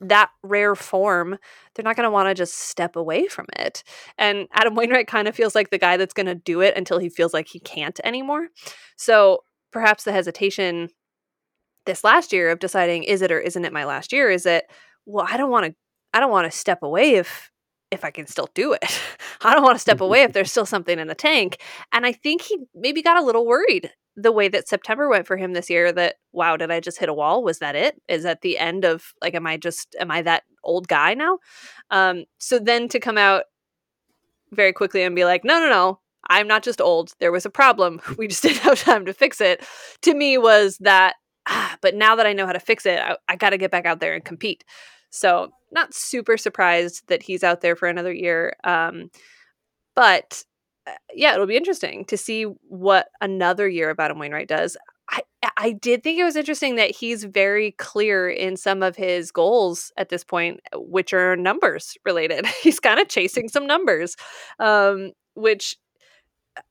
[0.00, 1.36] that rare form,
[1.74, 3.82] they're not going to want to just step away from it.
[4.16, 6.98] And Adam Wainwright kind of feels like the guy that's going to do it until
[6.98, 8.48] he feels like he can't anymore.
[8.96, 10.88] So perhaps the hesitation
[11.86, 14.64] this last year of deciding is it or isn't it my last year is it
[15.10, 15.74] well I don't want to
[16.12, 17.50] I don't want to step away if
[17.90, 18.84] if I can still do it.
[19.42, 21.60] I don't want to step away if there's still something in the tank.
[21.92, 25.36] And I think he maybe got a little worried the way that September went for
[25.36, 27.42] him this year that wow, did I just hit a wall?
[27.42, 28.00] Was that it?
[28.08, 31.38] Is that the end of like am I just am I that old guy now?
[31.90, 33.44] Um so then to come out
[34.52, 36.00] very quickly and be like, "No, no, no.
[36.28, 37.14] I'm not just old.
[37.20, 38.00] There was a problem.
[38.18, 39.64] We just didn't have time to fix it."
[40.02, 41.14] To me was that
[41.46, 43.70] ah, but now that I know how to fix it, I, I got to get
[43.70, 44.64] back out there and compete.
[45.10, 48.54] So, not super surprised that he's out there for another year.
[48.64, 49.10] Um,
[49.94, 50.44] but
[50.86, 54.76] uh, yeah, it'll be interesting to see what another year of Adam Wainwright does.
[55.10, 55.22] I,
[55.56, 59.92] I did think it was interesting that he's very clear in some of his goals
[59.96, 62.46] at this point, which are numbers related.
[62.62, 64.16] he's kind of chasing some numbers,
[64.58, 65.76] um, which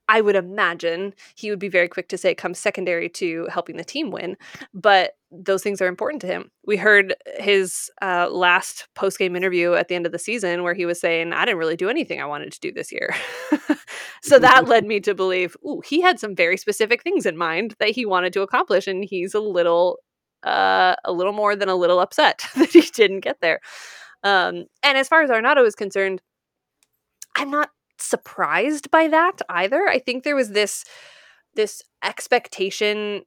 [0.08, 3.84] I would imagine he would be very quick to say comes secondary to helping the
[3.84, 4.38] team win.
[4.74, 6.52] But those things are important to him.
[6.66, 10.74] We heard his uh, last post game interview at the end of the season where
[10.74, 13.16] he was saying, I didn't really do anything I wanted to do this year.
[14.24, 17.76] so that led me to believe, ooh, he had some very specific things in mind
[17.80, 18.88] that he wanted to accomplish.
[18.88, 20.00] And he's a little,
[20.44, 23.60] uh, a little more than a little upset that he didn't get there.
[24.24, 26.22] Um, and as far as Arenado is concerned,
[27.36, 27.70] I'm not
[28.06, 29.88] surprised by that either.
[29.88, 30.86] I think there was this
[31.56, 33.24] this expectation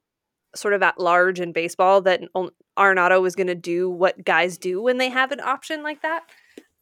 [0.55, 2.21] sort of at large in baseball that
[2.77, 6.23] Arenado was going to do what guys do when they have an option like that,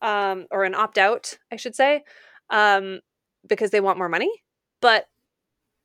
[0.01, 2.03] um, or an opt out, I should say,
[2.49, 2.99] um,
[3.47, 4.31] because they want more money.
[4.81, 5.05] But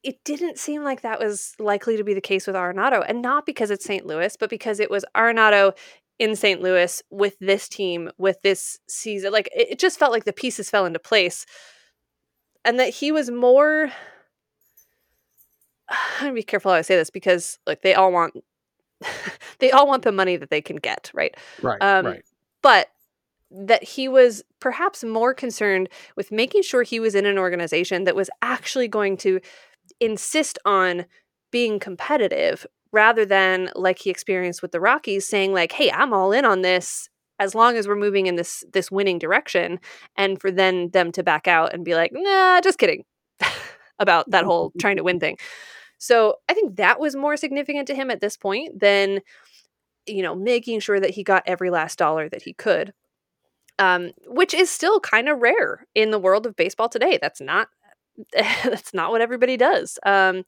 [0.02, 3.46] it didn't seem like that was likely to be the case with Arenado, and not
[3.46, 4.06] because it's St.
[4.06, 5.72] Louis, but because it was Arenado
[6.18, 6.62] in St.
[6.62, 9.32] Louis with this team, with this season.
[9.32, 11.46] Like it, it just felt like the pieces fell into place.
[12.66, 13.90] And that he was more
[15.88, 18.34] I'm gonna be careful how I say this because like they all want
[19.58, 21.34] they all want the money that they can get, right?
[21.62, 21.80] Right.
[21.80, 22.24] Um, right.
[22.62, 22.88] But
[23.50, 28.16] that he was perhaps more concerned with making sure he was in an organization that
[28.16, 29.40] was actually going to
[30.00, 31.06] insist on
[31.52, 36.32] being competitive rather than like he experienced with the Rockies saying like hey I'm all
[36.32, 39.78] in on this as long as we're moving in this this winning direction
[40.16, 43.04] and for then them to back out and be like nah just kidding
[43.98, 45.36] about that whole trying to win thing
[45.98, 49.20] so I think that was more significant to him at this point than
[50.06, 52.92] you know making sure that he got every last dollar that he could
[53.78, 57.18] um, which is still kind of rare in the world of baseball today.
[57.20, 57.68] That's not
[58.32, 59.98] that's not what everybody does.
[60.04, 60.44] Um,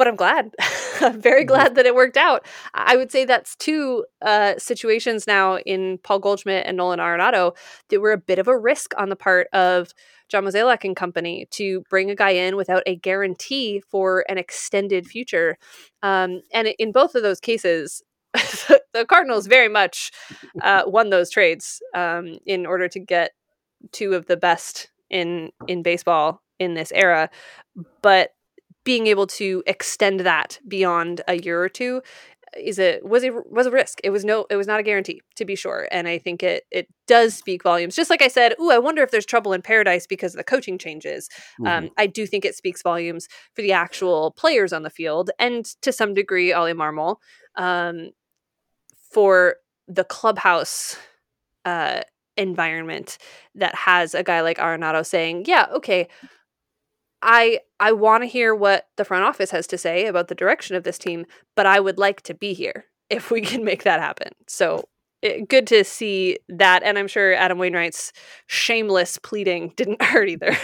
[0.00, 0.54] but I'm glad.
[1.02, 1.48] I'm very mm-hmm.
[1.48, 2.46] glad that it worked out.
[2.72, 7.54] I would say that's two uh, situations now in Paul Goldschmidt and Nolan Arenado
[7.90, 9.92] that were a bit of a risk on the part of
[10.30, 15.06] John Mozeliak and company to bring a guy in without a guarantee for an extended
[15.06, 15.58] future.
[16.02, 20.12] Um, and in both of those cases, the Cardinals very much
[20.62, 23.32] uh, won those trades um, in order to get
[23.92, 27.28] two of the best in in baseball in this era,
[28.00, 28.30] but
[28.90, 32.02] being able to extend that beyond a year or two
[32.58, 34.00] is a was a was a risk.
[34.02, 36.64] It was no it was not a guarantee to be sure, and I think it
[36.72, 37.94] it does speak volumes.
[37.94, 40.42] Just like I said, ooh, I wonder if there's trouble in paradise because of the
[40.52, 41.28] coaching changes.
[41.60, 41.84] Um, mm-hmm.
[41.84, 45.64] Um, I do think it speaks volumes for the actual players on the field, and
[45.82, 47.18] to some degree, Ollie Marmol.
[47.54, 48.10] Um,
[49.12, 50.96] for the clubhouse
[51.64, 52.00] uh,
[52.36, 53.18] environment
[53.54, 56.08] that has a guy like Arenado saying, "Yeah, okay,
[57.22, 60.76] I I want to hear what the front office has to say about the direction
[60.76, 64.00] of this team, but I would like to be here if we can make that
[64.00, 64.88] happen." So
[65.22, 68.12] it, good to see that, and I'm sure Adam Wainwright's
[68.46, 70.56] shameless pleading didn't hurt either.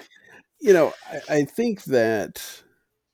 [0.60, 2.62] you know, I, I, think that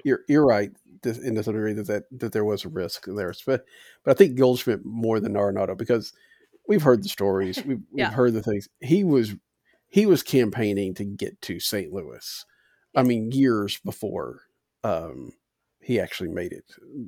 [0.05, 0.71] you're you're right
[1.05, 3.65] in some degree that, that that there was a risk there, but
[4.05, 6.13] but I think Goldschmidt more than Arenado because
[6.69, 8.09] we've heard the stories, we've, yeah.
[8.09, 8.69] we've heard the things.
[8.81, 9.35] He was
[9.89, 11.93] he was campaigning to get to St.
[11.93, 12.45] Louis.
[12.97, 14.43] I mean, years before
[14.83, 15.33] um,
[15.81, 16.65] he actually made it.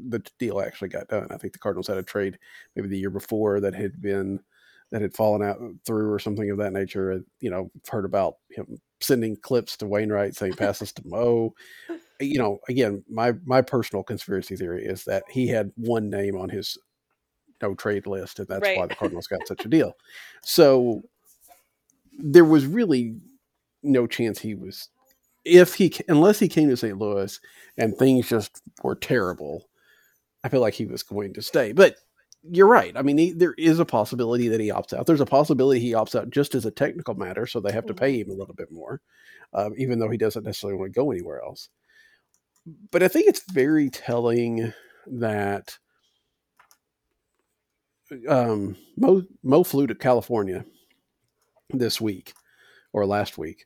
[0.09, 1.29] The deal actually got done.
[1.31, 2.38] I think the Cardinals had a trade
[2.77, 4.40] maybe the year before that had been
[4.90, 7.22] that had fallen out through or something of that nature.
[7.40, 11.55] You know, heard about him sending clips to Wainwright saying pass this to Mo
[12.20, 16.48] you know, again, my my personal conspiracy theory is that he had one name on
[16.48, 16.77] his
[17.62, 18.79] no trade list, and that's right.
[18.79, 19.96] why the Cardinals got such a deal.
[20.42, 21.03] So
[22.18, 23.16] there was really
[23.83, 24.88] no chance he was,
[25.44, 26.98] if he unless he came to St.
[26.98, 27.38] Louis
[27.77, 29.68] and things just were terrible.
[30.44, 31.96] I feel like he was going to stay, but
[32.42, 32.96] you're right.
[32.96, 35.07] I mean, he, there is a possibility that he opts out.
[35.07, 37.94] There's a possibility he opts out just as a technical matter, so they have to
[37.94, 38.05] mm-hmm.
[38.05, 39.01] pay him a little bit more,
[39.53, 41.68] um, even though he doesn't necessarily want to go anywhere else
[42.90, 44.72] but I think it's very telling
[45.07, 45.79] that
[48.29, 50.64] um, Mo, Mo flew to California
[51.70, 52.33] this week
[52.92, 53.64] or last week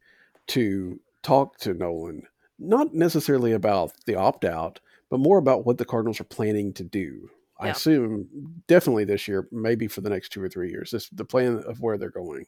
[0.48, 2.22] to talk to Nolan,
[2.58, 4.80] not necessarily about the opt out,
[5.10, 7.28] but more about what the Cardinals are planning to do.
[7.60, 7.66] Yeah.
[7.66, 8.28] I assume
[8.66, 10.90] definitely this year, maybe for the next two or three years.
[10.90, 12.46] This the plan of where they're going.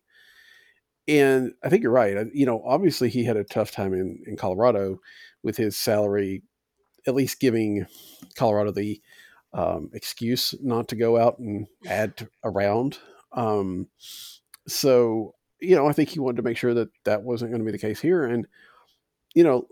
[1.06, 2.26] And I think you're right.
[2.32, 5.00] You know, obviously he had a tough time in, in Colorado
[5.42, 6.42] with his salary,
[7.06, 7.86] at least giving
[8.36, 9.00] Colorado the
[9.52, 12.98] um, excuse not to go out and add around.
[13.32, 13.88] Um,
[14.66, 15.34] so,
[15.64, 17.72] you know, I think he wanted to make sure that that wasn't going to be
[17.72, 18.24] the case here.
[18.24, 18.46] And,
[19.34, 19.66] you know,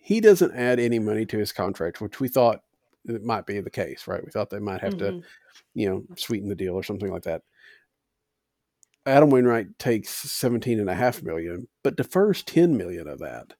[0.00, 2.62] he doesn't add any money to his contract, which we thought
[3.06, 4.24] it might be the case, right?
[4.24, 5.20] We thought they might have mm-hmm.
[5.20, 5.26] to,
[5.74, 7.42] you know, sweeten the deal or something like that.
[9.06, 13.52] Adam Wainwright takes 17 and a half million, but defers 10 million of that.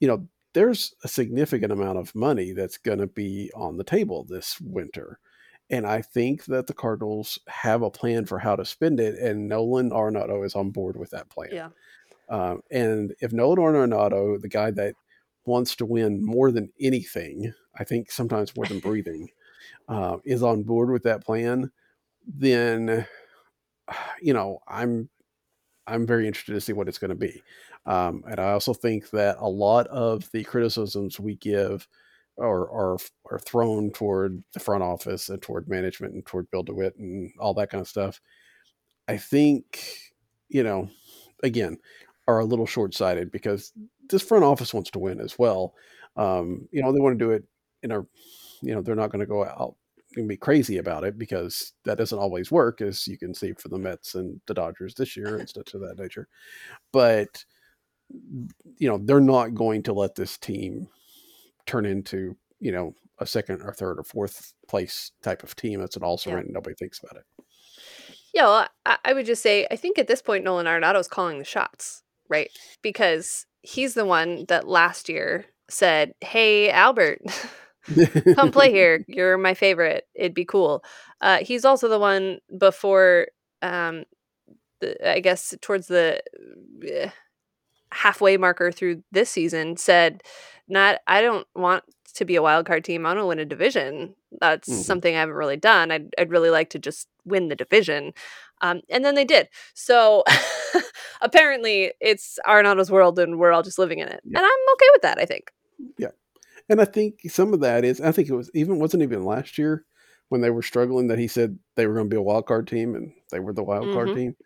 [0.00, 4.24] You know, there's a significant amount of money that's going to be on the table
[4.24, 5.18] this winter.
[5.70, 9.48] And I think that the Cardinals have a plan for how to spend it, and
[9.48, 11.50] Nolan Arenado is on board with that plan.
[11.52, 11.68] Yeah.
[12.28, 14.94] Um, and if Nolan Arenado, the guy that
[15.46, 19.30] wants to win more than anything, I think sometimes more than breathing,
[19.88, 21.70] uh, is on board with that plan,
[22.26, 23.06] then
[24.20, 25.08] you know I'm
[25.86, 27.42] I'm very interested to see what it's going to be.
[27.86, 31.86] Um, and I also think that a lot of the criticisms we give
[32.38, 32.96] are, are,
[33.30, 37.54] are thrown toward the front office and toward management and toward Bill DeWitt and all
[37.54, 38.20] that kind of stuff.
[39.08, 39.80] I think,
[40.48, 40.88] you know,
[41.42, 41.78] again,
[42.26, 43.72] are a little short sighted because
[44.08, 45.74] this front office wants to win as well.
[46.16, 47.44] Um, you know, they want to do it
[47.82, 48.00] in a,
[48.62, 49.76] you know, they're not going to go out
[50.16, 53.68] and be crazy about it because that doesn't always work, as you can see for
[53.68, 56.28] the Mets and the Dodgers this year and stuff of that nature.
[56.92, 57.44] But
[58.78, 60.88] you know, they're not going to let this team
[61.66, 65.80] turn into you know a second or third or fourth place type of team.
[65.80, 66.42] That's an also yeah.
[66.46, 67.44] nobody thinks about it.
[68.32, 71.08] Yeah, well, I, I would just say I think at this point Nolan Arenado is
[71.08, 72.50] calling the shots, right?
[72.82, 77.22] Because he's the one that last year said, "Hey, Albert."
[78.34, 79.04] Come play here.
[79.08, 80.04] You're my favorite.
[80.14, 80.82] It'd be cool.
[81.20, 83.28] Uh, he's also the one before,
[83.60, 84.04] um,
[84.80, 86.22] the, I guess, towards the
[86.82, 87.10] uh,
[87.94, 90.22] halfway marker through this season, said,
[90.68, 91.84] "Not, I don't want
[92.14, 93.06] to be a wild card team.
[93.06, 94.14] I want to win a division.
[94.40, 94.80] That's mm-hmm.
[94.82, 95.90] something I haven't really done.
[95.90, 98.12] I'd, I'd really like to just win the division."
[98.60, 99.48] Um, and then they did.
[99.74, 100.24] So
[101.22, 104.20] apparently, it's Arenado's world, and we're all just living in it.
[104.24, 104.38] Yeah.
[104.38, 105.18] And I'm okay with that.
[105.18, 105.50] I think.
[105.98, 106.10] Yeah.
[106.68, 109.58] And I think some of that is, I think it was even, wasn't even last
[109.58, 109.84] year
[110.28, 112.66] when they were struggling that he said they were going to be a wild card
[112.66, 114.16] team and they were the wild card mm-hmm.
[114.16, 114.36] team.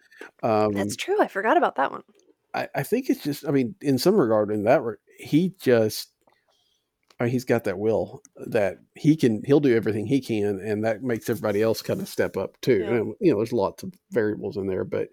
[0.42, 1.20] Um, That's true.
[1.22, 2.02] I forgot about that one.
[2.58, 4.82] I, I, think it's just, I mean, in some regard, in that,
[5.18, 6.10] he just,
[7.20, 10.60] I mean, he's got that will that he can, he'll do everything he can.
[10.60, 12.80] And that makes everybody else kind of step up too.
[12.80, 12.90] Yeah.
[12.90, 15.08] And, you know, there's lots of variables in there, but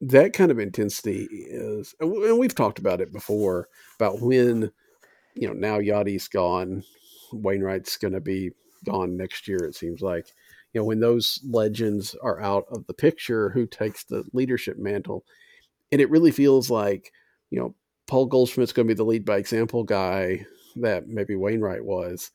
[0.00, 4.70] that kind of intensity is, and we've talked about it before about when,
[5.34, 6.82] you know, now Yadi's gone.
[7.32, 8.50] Wainwright's going to be
[8.84, 10.26] gone next year, it seems like.
[10.72, 15.24] You know, when those legends are out of the picture, who takes the leadership mantle?
[15.94, 17.12] And it really feels like,
[17.50, 17.72] you know,
[18.08, 22.32] Paul Goldschmidt's going to be the lead by example guy that maybe Wainwright was.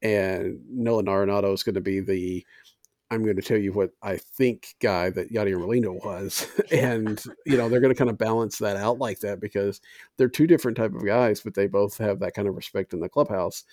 [0.00, 2.42] And Nolan Arenado is going to be the
[3.10, 6.46] I'm going to tell you what I think guy that Yadier Molina was.
[6.72, 9.82] and, you know, they're going to kind of balance that out like that because
[10.16, 13.00] they're two different type of guys, but they both have that kind of respect in
[13.00, 13.64] the clubhouse.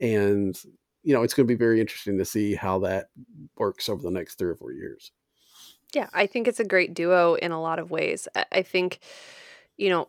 [0.00, 0.58] And,
[1.02, 3.08] you know, it's going to be very interesting to see how that
[3.58, 5.12] works over the next three or four years.
[5.94, 8.28] Yeah, I think it's a great duo in a lot of ways.
[8.52, 8.98] I think,
[9.76, 10.08] you know,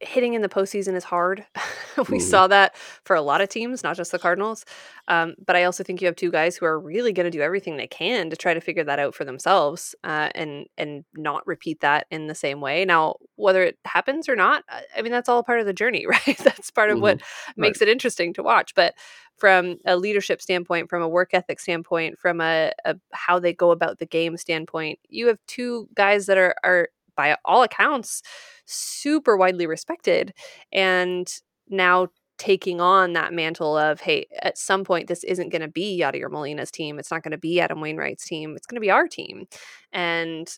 [0.00, 1.44] hitting in the postseason is hard.
[2.08, 2.22] we mm.
[2.22, 4.64] saw that for a lot of teams, not just the Cardinals.
[5.08, 7.40] Um, but I also think you have two guys who are really going to do
[7.40, 11.46] everything they can to try to figure that out for themselves uh, and and not
[11.46, 12.84] repeat that in the same way.
[12.84, 14.64] Now, whether it happens or not,
[14.96, 16.38] I mean that's all part of the journey, right?
[16.38, 17.02] that's part of mm-hmm.
[17.02, 17.22] what
[17.56, 17.88] makes right.
[17.88, 18.74] it interesting to watch.
[18.74, 18.94] But
[19.36, 23.70] from a leadership standpoint, from a work ethic standpoint, from a, a how they go
[23.70, 26.88] about the game standpoint, you have two guys that are are
[27.18, 28.22] by all accounts
[28.64, 30.32] super widely respected
[30.72, 31.28] and
[31.68, 32.06] now
[32.38, 36.30] taking on that mantle of hey at some point this isn't going to be Yadier
[36.30, 39.08] Molina's team it's not going to be Adam Wainwright's team it's going to be our
[39.08, 39.46] team
[39.92, 40.48] and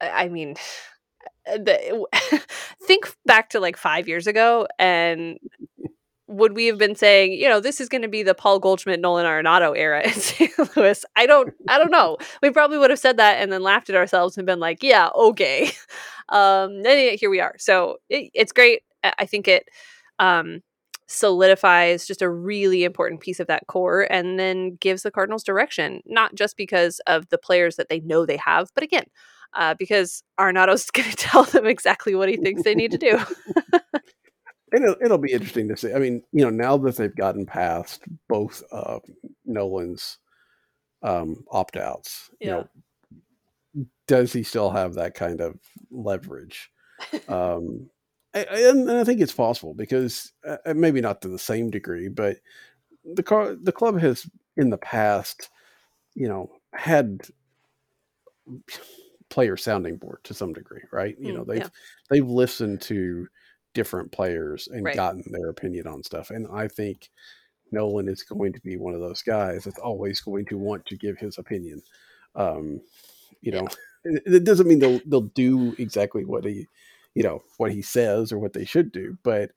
[0.00, 0.54] uh, I mean
[1.46, 2.06] the,
[2.82, 5.38] think back to like 5 years ago and
[6.26, 9.00] would we have been saying, you know, this is going to be the Paul Goldschmidt,
[9.00, 10.76] Nolan Arenado era in St.
[10.76, 11.04] Louis?
[11.16, 12.16] I don't, I don't know.
[12.42, 15.10] We probably would have said that and then laughed at ourselves and been like, yeah,
[15.14, 15.72] okay.
[16.30, 17.54] Um, and here we are.
[17.58, 18.80] So it, it's great.
[19.04, 19.68] I think it
[20.18, 20.62] um,
[21.06, 26.00] solidifies just a really important piece of that core and then gives the Cardinals direction,
[26.06, 29.04] not just because of the players that they know they have, but again,
[29.52, 33.18] uh, because Arenado's going to tell them exactly what he thinks they need to do.
[34.74, 35.92] It'll, it'll be interesting to see.
[35.92, 38.98] I mean, you know, now that they've gotten past both uh,
[39.44, 40.18] Nolan's
[41.02, 42.46] um, opt outs, yeah.
[42.46, 45.58] you know, does he still have that kind of
[45.90, 46.70] leverage?
[47.28, 47.88] um,
[48.32, 52.38] and, I think it's possible because uh, uh, maybe not to the same degree, but
[53.04, 55.50] the car, the club has in the past,
[56.14, 57.20] you know, had
[59.28, 61.16] player sounding board to some degree, right?
[61.18, 61.68] You mm, know, they've yeah.
[62.10, 63.28] they've listened to
[63.74, 64.96] different players and right.
[64.96, 66.30] gotten their opinion on stuff.
[66.30, 67.10] And I think
[67.70, 70.96] Nolan is going to be one of those guys that's always going to want to
[70.96, 71.82] give his opinion.
[72.34, 72.80] Um,
[73.42, 73.68] you know,
[74.04, 74.12] yeah.
[74.24, 76.66] it, it, doesn't mean they'll they'll do exactly what he,
[77.14, 79.50] you know, what he says or what they should do, but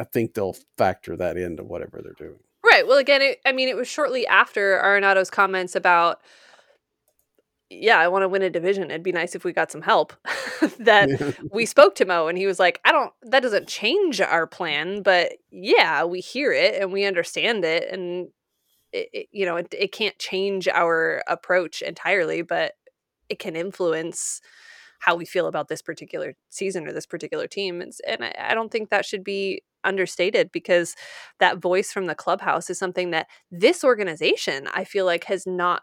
[0.00, 2.38] I think they'll factor that into whatever they're doing.
[2.64, 2.86] Right.
[2.86, 6.20] Well, again, it, I mean, it was shortly after Arenado's comments about
[7.70, 8.84] yeah, I want to win a division.
[8.84, 10.12] It'd be nice if we got some help.
[10.78, 14.46] that we spoke to Mo and he was like, I don't, that doesn't change our
[14.46, 17.90] plan, but yeah, we hear it and we understand it.
[17.90, 18.28] And,
[18.92, 22.72] it, it, you know, it, it can't change our approach entirely, but
[23.28, 24.40] it can influence
[25.00, 27.80] how we feel about this particular season or this particular team.
[27.80, 30.94] And, and I, I don't think that should be understated because
[31.40, 35.82] that voice from the clubhouse is something that this organization, I feel like, has not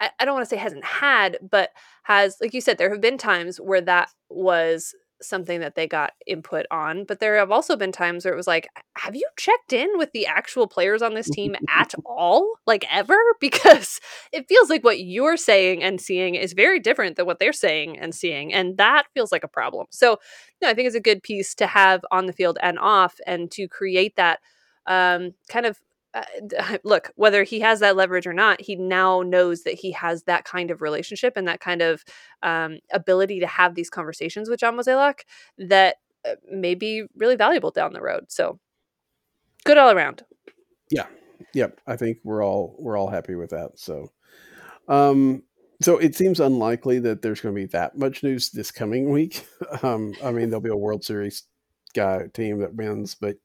[0.00, 1.70] I, I don't want to say hasn't had, but
[2.04, 6.12] has, like you said, there have been times where that was something that they got
[6.26, 7.04] input on.
[7.04, 10.12] But there have also been times where it was like, have you checked in with
[10.12, 12.54] the actual players on this team at all?
[12.66, 13.16] Like ever?
[13.40, 14.00] Because
[14.32, 17.98] it feels like what you're saying and seeing is very different than what they're saying
[17.98, 18.52] and seeing.
[18.52, 19.86] And that feels like a problem.
[19.90, 20.18] So,
[20.60, 23.50] no, I think it's a good piece to have on the field and off and
[23.52, 24.40] to create that
[24.86, 25.78] um, kind of
[26.16, 30.24] uh, look, whether he has that leverage or not, he now knows that he has
[30.24, 32.04] that kind of relationship and that kind of
[32.42, 35.20] um, ability to have these conversations with John Mozeliak
[35.58, 38.26] that uh, may be really valuable down the road.
[38.28, 38.58] So
[39.64, 40.24] good all around.
[40.90, 41.06] Yeah.
[41.54, 41.80] Yep.
[41.86, 43.72] I think we're all we're all happy with that.
[43.76, 44.12] So
[44.88, 45.42] um
[45.82, 49.46] so it seems unlikely that there's going to be that much news this coming week.
[49.82, 51.42] Um, I mean, there'll be a World Series
[51.92, 53.36] guy team that wins, but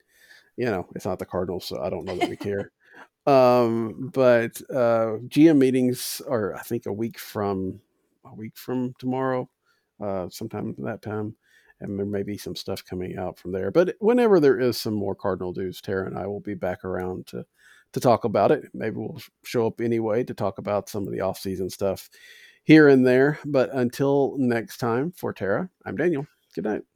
[0.57, 2.71] you know, it's not the Cardinals, so I don't know that we care.
[3.27, 7.79] Um, but uh, GM meetings are, I think, a week from
[8.25, 9.47] a week from tomorrow,
[10.03, 11.35] uh, sometime that time,
[11.79, 13.69] and there may be some stuff coming out from there.
[13.69, 17.27] But whenever there is some more Cardinal news, Tara and I will be back around
[17.27, 17.45] to
[17.93, 18.63] to talk about it.
[18.73, 22.09] Maybe we'll show up anyway to talk about some of the off season stuff
[22.63, 23.37] here and there.
[23.45, 26.25] But until next time, for Tara, I'm Daniel.
[26.55, 26.90] Good night.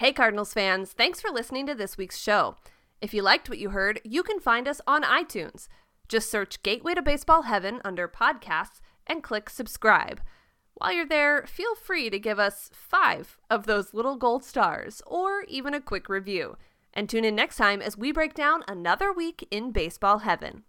[0.00, 2.56] Hey, Cardinals fans, thanks for listening to this week's show.
[3.02, 5.68] If you liked what you heard, you can find us on iTunes.
[6.08, 10.22] Just search Gateway to Baseball Heaven under podcasts and click subscribe.
[10.72, 15.42] While you're there, feel free to give us five of those little gold stars or
[15.48, 16.56] even a quick review.
[16.94, 20.62] And tune in next time as we break down another week in baseball heaven.